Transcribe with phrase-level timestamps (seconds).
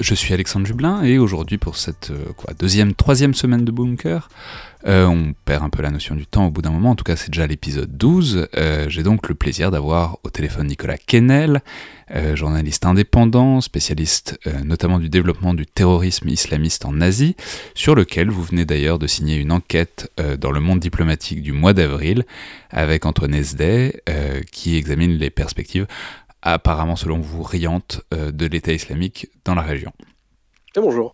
[0.00, 4.28] Je suis Alexandre Jublin et aujourd'hui pour cette euh, deuxième, troisième semaine de Bunker,
[4.88, 7.04] euh, on perd un peu la notion du temps au bout d'un moment, en tout
[7.04, 8.48] cas c'est déjà l'épisode 12.
[8.56, 11.62] Euh, j'ai donc le plaisir d'avoir au téléphone Nicolas Kennel,
[12.34, 17.34] journaliste indépendant, spécialiste notamment du développement du terrorisme islamiste en Asie,
[17.74, 21.72] sur lequel vous venez d'ailleurs de signer une enquête dans le monde diplomatique du mois
[21.72, 22.26] d'avril
[22.68, 24.02] avec Antoine Esday
[24.52, 25.86] qui examine les perspectives
[26.44, 29.92] apparemment selon vous riante euh, de l'État islamique dans la région.
[30.76, 31.12] Et bonjour.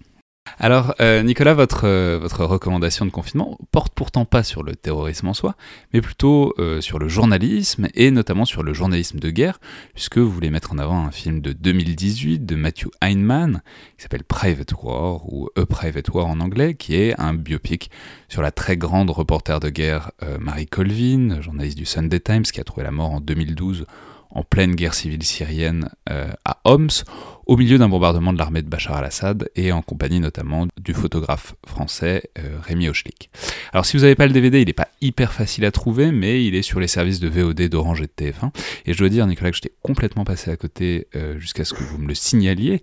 [0.58, 5.28] Alors, euh, Nicolas, votre, euh, votre recommandation de confinement porte pourtant pas sur le terrorisme
[5.28, 5.54] en soi,
[5.92, 9.60] mais plutôt sur le journalisme, et notamment sur le journalisme de guerre,
[9.94, 13.62] puisque vous voulez mettre en avant un film de 2018 de Matthew Heinemann,
[13.96, 17.90] qui s'appelle Private War, ou A Private War en anglais, qui est un biopic
[18.28, 20.10] sur la très grande reporter de guerre
[20.40, 23.86] Marie Colvin, journaliste du Sunday Times, qui a trouvé la mort en 2012
[24.30, 27.04] en pleine guerre civile syrienne euh, à Homs,
[27.46, 31.54] au milieu d'un bombardement de l'armée de Bachar al-Assad et en compagnie notamment du photographe
[31.66, 33.30] français euh, Rémi Hochlik.
[33.72, 36.44] Alors si vous n'avez pas le DVD, il n'est pas hyper facile à trouver, mais
[36.44, 38.50] il est sur les services de VOD d'Orange et de TF1.
[38.86, 41.82] Et je dois dire, Nicolas, que j'étais complètement passé à côté euh, jusqu'à ce que
[41.82, 42.82] vous me le signaliez.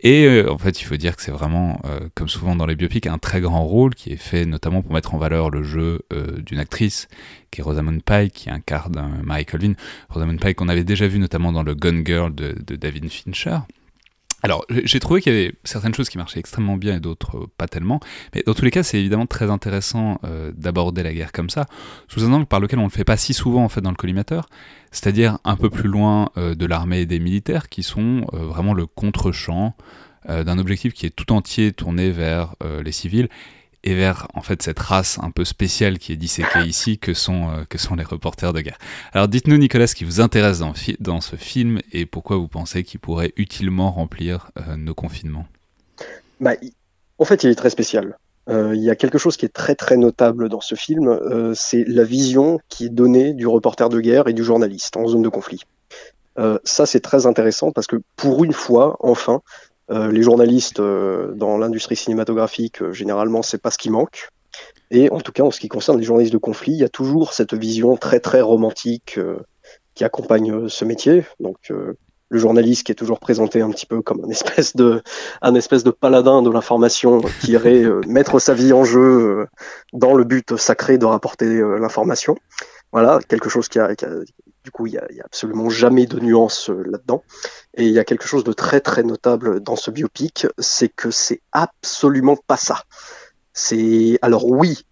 [0.00, 1.80] Et en fait, il faut dire que c'est vraiment,
[2.14, 5.14] comme souvent dans les biopics, un très grand rôle qui est fait notamment pour mettre
[5.14, 6.02] en valeur le jeu
[6.38, 7.08] d'une actrice
[7.50, 9.72] qui est Rosamund Pike, qui incarne Mary Colvin.
[10.08, 13.58] Rosamund Pike qu'on avait déjà vu notamment dans le Gun Girl de David Fincher.
[14.42, 17.46] Alors, j'ai trouvé qu'il y avait certaines choses qui marchaient extrêmement bien et d'autres euh,
[17.58, 17.98] pas tellement.
[18.34, 21.66] Mais dans tous les cas, c'est évidemment très intéressant euh, d'aborder la guerre comme ça,
[22.06, 23.90] sous un angle par lequel on ne le fait pas si souvent en fait dans
[23.90, 24.48] le collimateur,
[24.92, 28.86] c'est-à-dire un peu plus loin euh, de l'armée et des militaires qui sont vraiment le
[28.86, 29.74] contre-champ
[30.28, 33.28] d'un objectif qui est tout entier tourné vers les civils
[33.84, 37.50] et vers en fait cette race un peu spéciale qui est disséquée ici que sont,
[37.50, 38.78] euh, que sont les reporters de guerre.
[39.12, 42.82] Alors dites-nous Nicolas ce qui vous intéresse dans, dans ce film et pourquoi vous pensez
[42.84, 45.46] qu'il pourrait utilement remplir euh, nos confinements?
[46.40, 46.52] Bah,
[47.18, 48.16] en fait il est très spécial.
[48.48, 51.20] Euh, il y a quelque chose qui est très très notable dans ce film,
[51.54, 55.22] c'est la vision qui est donnée du reporter de guerre et du journaliste en zone
[55.22, 55.60] de conflit.
[56.64, 59.42] ça c'est très intéressant parce que pour une fois, enfin,
[59.90, 64.28] euh, les journalistes euh, dans l'industrie cinématographique, euh, généralement, c'est pas ce qui manque.
[64.90, 66.88] Et en tout cas, en ce qui concerne les journalistes de conflit, il y a
[66.88, 69.18] toujours cette vision très très romantique
[69.94, 71.26] qui accompagne ce métier.
[71.40, 75.02] Donc le journaliste qui est toujours présenté un petit peu comme un espèce de,
[75.42, 79.46] un espèce de paladin de l'information qui irait mettre sa vie en jeu
[79.92, 82.34] dans le but sacré de rapporter l'information.
[82.90, 84.08] Voilà, quelque chose qui a, qui a,
[84.68, 87.22] du coup, il n'y a, absolument jamais de nuance euh, là-dedans.
[87.74, 91.10] Et il y a quelque chose de très très notable dans ce biopic, c'est que
[91.10, 92.82] c'est absolument pas ça.
[93.54, 94.84] C'est alors oui,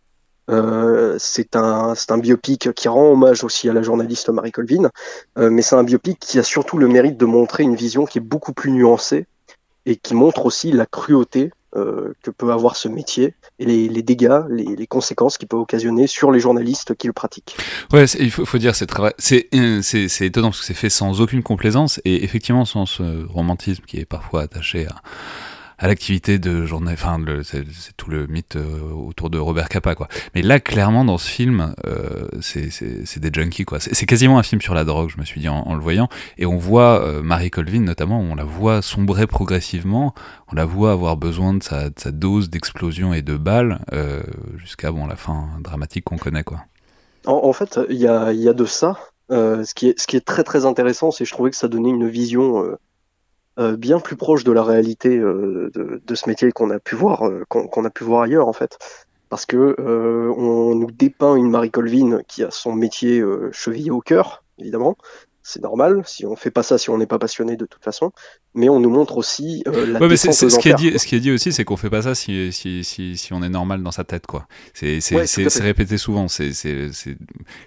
[0.48, 4.88] euh, c'est un, un biopic qui rend hommage aussi à la journaliste Marie Colvin,
[5.36, 8.16] euh, mais c'est un biopic qui a surtout le mérite de montrer une vision qui
[8.16, 9.26] est beaucoup plus nuancée
[9.84, 11.50] et qui montre aussi la cruauté
[12.22, 16.40] que peut avoir ce métier et les, dégâts, les, conséquences qu'il peut occasionner sur les
[16.40, 17.56] journalistes qui le pratiquent.
[17.92, 18.86] Ouais, il faut, dire, c'est
[19.18, 23.98] c'est étonnant parce que c'est fait sans aucune complaisance et effectivement sans ce romantisme qui
[23.98, 25.02] est parfois attaché à
[25.78, 26.92] à l'activité de journée.
[26.92, 30.08] Enfin, c'est tout le mythe euh, autour de Robert Capa, quoi.
[30.34, 33.78] Mais là, clairement, dans ce film, euh, c'est des junkies, quoi.
[33.80, 36.08] C'est quasiment un film sur la drogue, je me suis dit en, le voyant.
[36.38, 40.14] Et on voit euh, Marie Colvin, notamment, on la voit sombrer progressivement.
[40.50, 43.80] On la voit avoir besoin de sa, dose d'explosion et de balles
[44.56, 46.60] jusqu'à bon la fin dramatique qu'on connaît, quoi.
[47.26, 48.96] En, en fait, il y a, y a de ça.
[49.30, 51.90] ce, qui est, ce qui est très très intéressant, c'est je trouvais que ça donnait
[51.90, 52.76] une vision
[53.58, 56.94] euh, bien plus proche de la réalité euh, de, de, ce métier qu'on a pu
[56.94, 58.78] voir euh, qu'on a pu voir ailleurs en fait.
[59.30, 64.44] Parce que on nous dépeint une Marie Colvin qui a son métier chevillé au cœur
[64.58, 64.96] évidemment.
[65.42, 68.12] C'est normal si on fait pas ça si on n'est pas passionné de toute façon.
[68.54, 71.16] Mais on nous montre aussi la ouais, mais c'est, ce qui est dit ce qui
[71.16, 73.82] est dit aussi c'est qu'on fait pas ça si, si, si, si on est normal
[73.82, 74.46] dans sa tête quoi.
[74.74, 75.00] C'est
[75.60, 76.28] répété souvent.
[76.28, 76.52] C'est,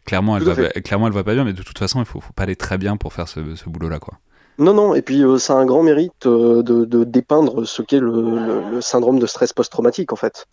[0.05, 2.33] clairement elle va, clairement elle va pas bien mais de toute façon il faut, faut
[2.33, 4.19] pas aller très bien pour faire ce, ce boulot là quoi
[4.59, 8.01] non, non, et puis euh, ça a un grand mérite euh, de, dépeindre ce qu'est
[8.01, 10.47] le, le, syndrome de stress post-traumatique, en fait.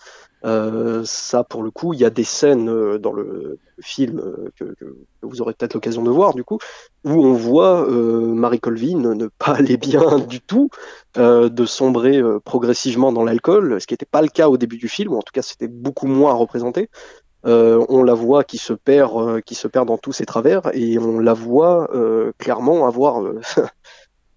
[0.45, 4.23] Euh, ça, pour le coup, il y a des scènes euh, dans le film
[4.57, 6.59] que, que, vous aurez peut-être l'occasion de voir, du coup,
[7.05, 10.71] où on voit Marie Colvin ne pas aller bien du tout,
[11.17, 15.15] de sombrer progressivement dans l'alcool, ce qui n'était pas le cas au début du film,
[15.15, 16.89] ou en tout cas c'était beaucoup moins représenté.
[17.47, 20.99] Euh, on la voit qui se perd, qui se perd dans tous ses travers, et
[20.99, 21.89] on la voit
[22.39, 23.23] clairement avoir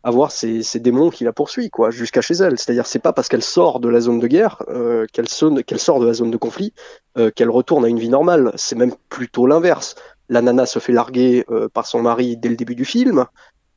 [0.04, 2.58] avoir ces, démons qui la poursuivent quoi, jusqu'à chez elle.
[2.58, 5.52] C'est-à-dire, c'est pas parce qu'elle sort de la zone de guerre, euh, qu'elle, sort
[6.00, 6.74] de la zone de conflit,
[7.18, 8.52] euh, qu'elle retourne à une vie normale.
[8.56, 9.96] C'est même plutôt l'inverse.
[10.30, 13.26] La nana se fait larguer euh, par son mari dès le début du film,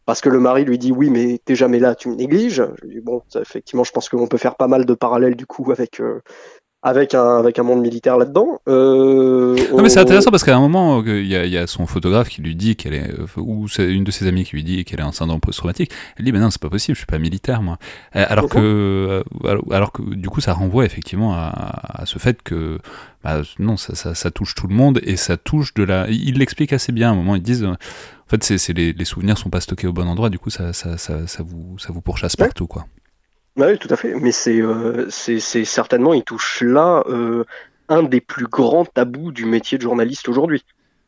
[0.05, 2.63] parce que le mari lui dit oui, mais t'es jamais là, tu me négliges.
[3.03, 6.01] Bon, effectivement, je pense qu'on peut faire pas mal de parallèles du coup avec
[6.83, 8.61] avec un, avec un monde militaire là-dedans.
[8.69, 11.69] Euh, non, mais c'est intéressant parce qu'à un moment, euh, il y, a, y, a
[11.69, 14.57] son photographe qui lui dit qu'elle est, euh, ou c'est une de ses amies qui
[14.57, 15.93] lui dit qu'elle est un syndrome post-traumatique.
[16.19, 17.79] Elle dit, mais non, c'est pas possible, je suis pas militaire, moi.
[18.13, 19.23] Alors que,
[19.71, 22.79] alors que, du coup, ça renvoie effectivement à, à ce fait que,
[23.23, 26.09] bah, non, ça, ça, ça, touche tout le monde et ça touche de la.
[26.11, 27.65] Il l'explique assez bien à un moment, ils disent.
[27.65, 27.77] En
[28.29, 30.97] fait, c'est, les, les souvenirs sont pas stockés au bon endroit, du coup, ça, ça,
[30.97, 32.87] ça, ça vous, ça vous pourchasse partout, quoi.
[33.57, 34.15] Bah oui, tout à fait.
[34.15, 37.45] Mais c'est euh, certainement, il touche là euh,
[37.89, 40.65] un des plus grands tabous du métier de journaliste aujourd'hui,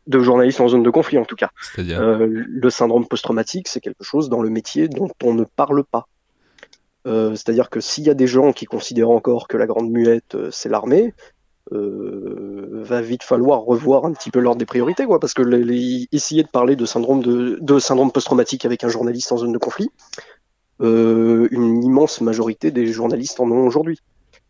[0.07, 1.51] de journaliste en zone de conflit en tout cas.
[1.79, 6.07] Euh, le syndrome post-traumatique, c'est quelque chose dans le métier dont on ne parle pas.
[7.07, 10.71] C'est-à-dire que s'il y a des gens qui considèrent encore que la grande muette c'est
[10.71, 11.13] l'armée,
[11.71, 15.43] va vite falloir revoir un petit peu l'ordre des priorités, quoi, parce que
[16.15, 19.59] essayer de parler de syndrome de, de syndrome post-traumatique avec un journaliste en zone de
[19.59, 19.91] conflit,
[20.81, 23.99] euh, une immense majorité des journalistes en ont aujourd'hui.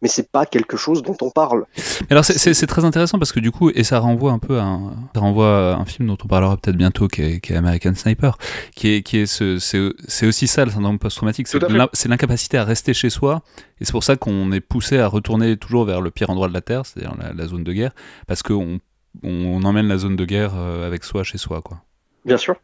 [0.02, 1.64] Mais c'est pas quelque chose dont on parle.
[2.10, 4.92] Alors c'est très intéressant parce que du coup, et ça renvoie un peu à un,
[5.14, 8.36] ça renvoie à un film dont on parlera peut-être bientôt, qui est, American Sniper,
[8.74, 12.92] qui est, qui est ce, c'est aussi ça le syndrome post-traumatique, c'est l'incapacité à rester
[12.92, 13.40] chez soi,
[13.80, 16.54] et c'est pour ça qu'on est poussé à retourner toujours vers le pire endroit de
[16.54, 17.92] la Terre, c'est-à-dire la, zone de guerre,
[18.26, 18.80] parce qu'on
[19.22, 21.78] on, emmène la zone de guerre euh, avec soi chez soi, quoi.
[22.26, 22.56] Bien sûr.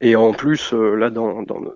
[0.00, 1.70] Et en plus, euh, là, dans, dans, dans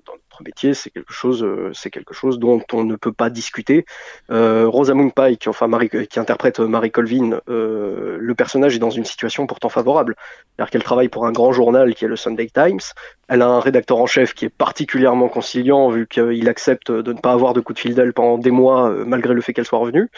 [0.45, 3.85] métier, c'est quelque chose, euh, c'est quelque chose dont on ne peut pas discuter.
[4.31, 9.05] Euh, Rosamund Pike, enfin Marie, qui interprète Marie Colvin, euh, le personnage est dans une
[9.05, 12.81] situation pourtant favorable, c'est-à-dire qu'elle travaille pour un grand journal qui est le Sunday Times.
[13.29, 17.19] Elle a un rédacteur en chef qui est particulièrement conciliant vu qu'il accepte de ne
[17.19, 19.79] pas avoir de coup de fil d'elle pendant des mois malgré le fait qu'elle soit
[19.79, 20.09] revenue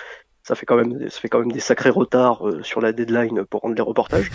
[0.42, 3.60] ça fait quand même ça fait quand même des sacrés retards sur la deadline pour
[3.60, 4.30] rendre les reportages.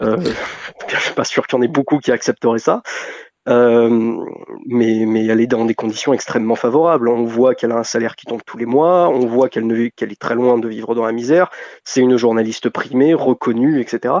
[0.00, 0.16] Euh,
[0.88, 2.82] je suis pas sûr qu'il y en ait beaucoup qui accepteraient ça.
[3.48, 4.24] Euh,
[4.66, 7.08] mais, elle est dans des conditions extrêmement favorables.
[7.08, 10.20] On voit qu'elle a un salaire qui tombe tous les mois, on voit qu'elle est
[10.20, 11.50] très loin de vivre dans la misère.
[11.84, 14.16] C'est une journaliste primée, reconnue, etc.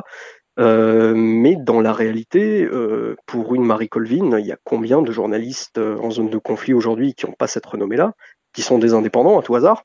[0.58, 5.12] Euh, mais dans la réalité, euh, pour une Marie Colvin, il y a combien de
[5.12, 8.12] journalistes en zone de conflit aujourd'hui qui n'ont pas cette renommée-là,
[8.54, 9.84] qui sont des indépendants à tout hasard?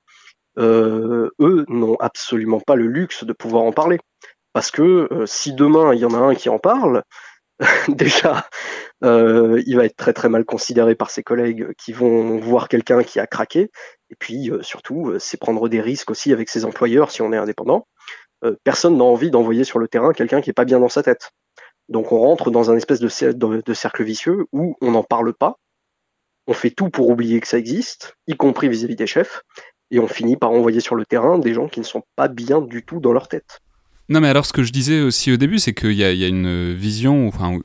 [0.58, 4.00] Eux n'ont absolument pas le luxe de pouvoir en parler.
[4.54, 7.04] Parce que si demain il y en a un qui en parle,
[7.88, 8.48] déjà,
[9.04, 13.04] euh, il va être très très mal considéré par ses collègues qui vont voir quelqu'un
[13.04, 13.72] qui a craqué.
[14.10, 17.34] Et puis euh, surtout, euh, c'est prendre des risques aussi avec ses employeurs si on
[17.34, 17.88] est indépendant.
[18.64, 21.32] personne n'a envie d'envoyer sur le terrain quelqu'un qui est pas bien dans sa tête.
[21.90, 25.58] Donc on rentre dans un espèce de, de cercle vicieux où on n'en parle pas,
[26.48, 29.44] on fait tout pour oublier que ça existe, y compris vis-à-vis des chefs,
[29.92, 32.62] et on finit par envoyer sur le terrain des gens qui ne sont pas bien
[32.62, 33.60] du tout dans leur tête.
[34.14, 36.72] Non, mais alors ce que je disais aussi au début, c'est qu'il y, a une
[36.72, 37.58] vision, enfin,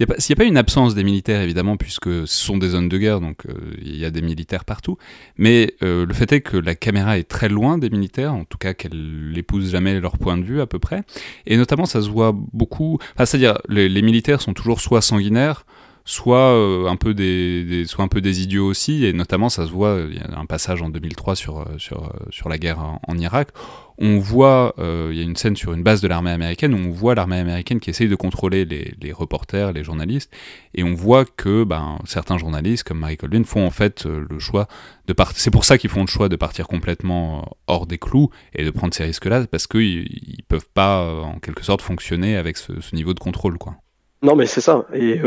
[0.00, 2.98] il n'y a, pas une absence des militaires, évidemment, puisque ce sont des zones de
[2.98, 4.98] guerre, donc euh, il y a des militaires partout,
[5.36, 8.58] mais euh, le fait est que la caméra est très loin des militaires, en tout
[8.58, 11.04] cas qu'elle n'épouse jamais leur point de vue à peu près,
[11.46, 15.64] et notamment ça se voit beaucoup, enfin, c'est-à-dire les militaires sont toujours soit sanguinaires,
[16.04, 19.70] soit euh, un peu des, soit un peu des idiots aussi et notamment ça se
[19.70, 22.80] voit il y a un passage en 2003 sur euh, sur euh, sur la guerre
[22.80, 23.50] en, Irak
[23.98, 26.90] on voit il y a une scène sur une base de l'armée américaine où on
[26.90, 30.32] voit l'armée américaine qui essaye de contrôler les, les, reporters les journalistes
[30.74, 34.66] et on voit que ben, certains journalistes comme Marie Colvin font en fait le choix
[35.06, 38.30] de partir c'est pour ça qu'ils font le choix de partir complètement hors des clous
[38.54, 42.36] et de prendre ces risques là parce qu'ils ils peuvent pas en quelque sorte fonctionner
[42.36, 43.76] avec ce, ce niveau de contrôle quoi
[44.22, 44.86] non, mais c'est ça.
[44.94, 45.20] Et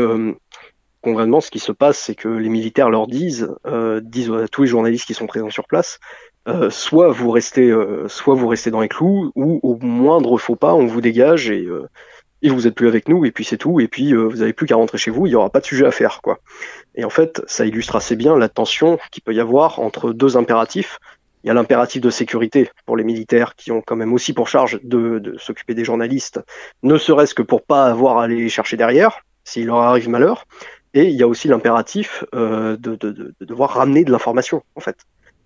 [1.06, 4.62] concrètement, ce qui se passe, c'est que les militaires leur disent, euh, disent à tous
[4.62, 6.00] les journalistes qui sont présents sur place,
[6.48, 10.56] euh, soit vous restez, euh, soit vous restez dans les clous, ou au moindre faux
[10.56, 11.68] pas, on vous dégage et,
[12.42, 14.66] et vous êtes plus avec nous, et puis c'est tout, et puis vous n'avez plus
[14.66, 16.40] qu'à rentrer chez vous, il n'y aura pas de sujet à faire, quoi.
[16.96, 20.36] Et en fait, ça illustre assez bien la tension qu'il peut y avoir entre deux
[20.36, 20.98] impératifs.
[21.44, 24.48] Il y a l'impératif de sécurité pour les militaires qui ont quand même aussi pour
[24.48, 26.40] charge de, s'occuper des journalistes,
[26.82, 30.46] ne serait-ce que pour pas avoir à les chercher derrière, s'il leur arrive malheur.
[30.96, 32.96] Et il y a aussi l'impératif euh, de,
[33.42, 34.96] devoir ramener de l'information, en fait.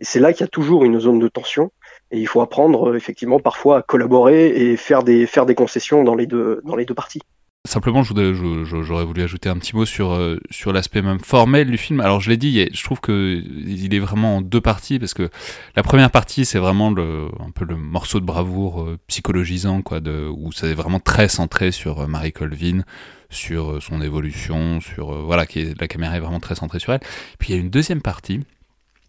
[0.01, 1.73] Et c'est là qu'il y a toujours une zone de tension.
[2.13, 5.27] Et il faut apprendre, euh, effectivement, parfois à collaborer et faire des,
[5.57, 7.23] concessions dans les deux parties.
[7.69, 12.01] Simplement, j'aurais voulu ajouter un petit mot sur, euh, sur l'aspect même formel du film.
[12.01, 15.29] Alors, je l'ai dit, je trouve qu'il est vraiment en deux parties, parce que
[15.77, 20.53] la première partie, c'est vraiment un peu le morceau de bravoure euh, psychologisant, quoi, où
[20.53, 22.81] c'est vraiment très centré sur euh, Marie Colvin,
[23.29, 25.13] sur son évolution, sur.
[25.27, 27.01] voilà, qui est, la caméra est vraiment très centrée sur elle.
[27.39, 28.41] Puis il y a une deuxième partie,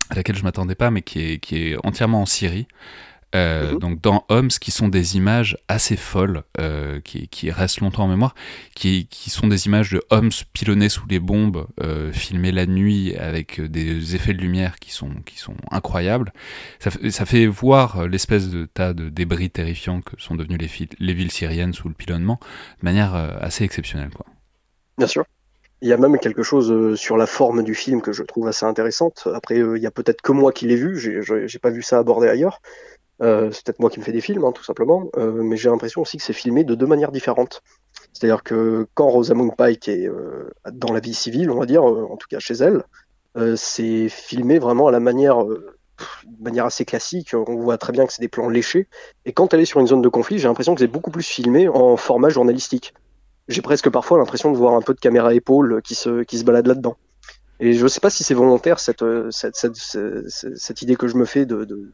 [0.10, 2.68] à laquelle je m'attendais pas, mais qui est, qui est entièrement en Syrie.
[3.34, 3.80] Euh, mhm.
[3.80, 8.08] Donc dans Homs, qui sont des images assez folles, euh, qui, qui, restent longtemps en
[8.08, 8.36] mémoire,
[8.76, 13.16] qui, qui, sont des images de Homs pilonnés sous les bombes, euh, filmées la nuit
[13.16, 16.34] avec des effets de lumière qui sont, qui sont incroyables.
[16.80, 21.14] Ça, ça fait voir l'espèce de tas de débris terrifiants que sont devenus les, les
[21.14, 22.40] villes syriennes sous le pilonnement
[22.82, 24.12] de manière assez exceptionnelle.
[24.14, 24.26] Quoi.
[24.98, 25.24] Bien sûr.
[25.84, 28.68] Il y a même quelque chose sur la forme du film que je trouve assez
[28.68, 29.28] intéressante.
[29.34, 32.28] Après, il y a peut-être que moi qui l'ai vu, j'ai pas vu ça abordé
[32.28, 32.62] ailleurs.
[33.22, 35.70] Euh, c'est peut-être moi qui me fais des films, hein, tout simplement, euh, mais j'ai
[35.70, 37.62] l'impression aussi que c'est filmé de deux manières différentes.
[38.14, 42.18] C'est-à-dire que quand Rosamund Pike est euh, dans la vie civile, on va dire, en
[42.18, 42.84] tout cas chez elle,
[43.56, 45.46] c'est filmé vraiment à la manière,
[46.40, 47.34] manière assez classique.
[47.34, 48.90] On voit très bien que c'est des plans léchés.
[49.24, 51.24] Et quand elle est sur une zone de conflit, j'ai l'impression que c'est beaucoup plus
[51.24, 52.94] filmé en format journalistique.
[53.48, 56.44] J'ai presque parfois l'impression de voir un peu de caméra épaule qui se, qui se
[56.44, 56.98] balade là-dedans.
[57.62, 59.78] Et je ne sais pas si c'est volontaire cette, cette, cette,
[60.28, 61.94] cette, idée que je me fais de,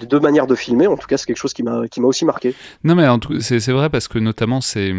[0.00, 0.86] de deux manières de filmer.
[0.86, 2.54] En tout cas, c'est quelque chose qui m'a qui m'a aussi marqué.
[2.82, 3.06] Non, mais
[3.40, 4.92] c'est vrai parce que notamment c'est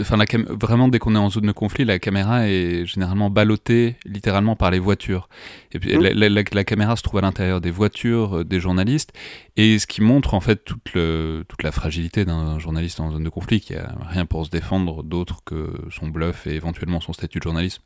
[0.00, 3.96] Enfin, la vraiment, dès qu'on est en zone de conflit, la caméra est généralement ballottée
[4.04, 5.28] littéralement par les voitures.
[5.72, 6.02] Et puis, mmh.
[6.02, 9.12] la, caméra se trouve à l'intérieur des voitures euh, des journalistes,
[9.56, 13.24] et ce qui montre en fait toute, le, toute la fragilité d'un journaliste en zone
[13.24, 17.12] de conflit, qui a rien pour se défendre d'autre que son bluff et éventuellement son
[17.12, 17.82] statut de journalisme.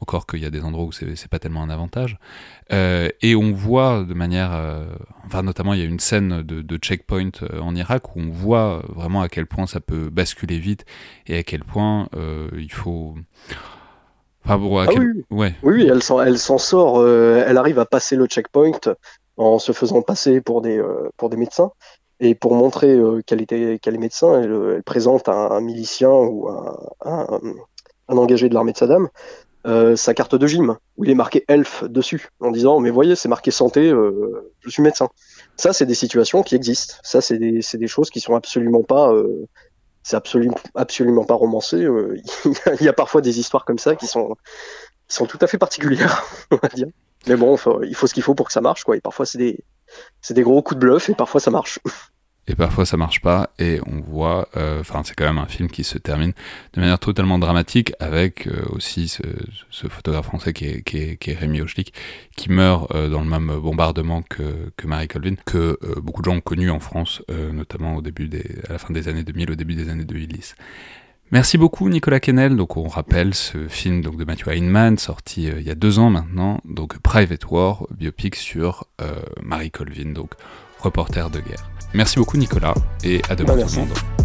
[0.00, 2.18] Encore qu'il y a des endroits où c'est pas tellement un avantage.
[2.72, 4.86] Euh, et on voit de manière, euh,
[5.24, 8.84] enfin notamment il y a une scène de, de checkpoint en Irak où on voit
[8.88, 10.84] vraiment à quel point ça peut basculer vite
[11.26, 13.14] et à quel point euh, il faut.
[14.44, 15.24] Enfin, ah oui.
[15.30, 15.54] Ouais.
[15.62, 18.78] oui, elle s'en, elle s'en sort, euh, elle arrive à passer le checkpoint
[19.36, 21.70] en se faisant passer pour des, euh, pour des médecins.
[22.20, 26.78] Et pour montrer qu'elle, était, qu'elle est médecin, elle, présente un, un, milicien ou un,
[27.04, 27.26] un,
[28.08, 29.08] un, engagé de l'armée de Saddam
[29.96, 33.28] sa carte de gym, où il est marqué ELF dessus, en disant Mais voyez, c'est
[33.28, 35.08] marqué santé, je suis médecin.
[35.56, 36.94] Ça, c'est des situations qui existent.
[37.02, 39.12] Ça, c'est des, c'est des choses qui sont absolument pas
[40.04, 41.82] c'est absolument, absolument pas romancé.
[41.82, 42.16] Euh,
[42.80, 44.36] il y a parfois des histoires comme ça qui sont,
[45.08, 46.86] qui sont tout à fait particulières, on va dire.
[47.26, 48.96] Mais bon, il faut ce qu'il faut pour que ça marche, quoi.
[48.96, 49.64] Et parfois, c'est des,
[50.20, 51.80] c'est des gros coups de bluff et parfois ça marche.
[52.46, 53.50] et parfois ça marche pas.
[53.58, 56.32] Et on voit euh, enfin c'est quand même un film qui se termine
[56.74, 59.22] de manière totalement dramatique avec euh, aussi ce,
[59.70, 61.92] ce, photographe français qui est, qui est, qui est Rémi Ochlik
[62.36, 66.36] qui meurt euh, dans le même bombardement que, que Marie Colvin que beaucoup de gens
[66.36, 67.22] ont connu en France
[67.52, 70.54] notamment au début des à la fin des années 2000 au début des années 2010
[71.34, 72.54] Merci beaucoup Nicolas Kennel.
[72.54, 76.08] Donc on rappelle ce film donc de Matthew Heinemann sorti il y a deux ans
[76.08, 78.84] maintenant, donc Private War, biopic sur
[79.42, 80.30] Marie Colvin, donc
[80.78, 81.68] reporter de guerre.
[81.92, 84.23] Merci beaucoup Nicolas et à demain tout le monde.